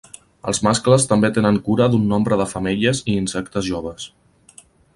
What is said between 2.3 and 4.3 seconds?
de femelles i insectes joves.